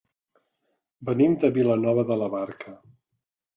[1.09, 2.77] Venim de Vilanova de la Barca.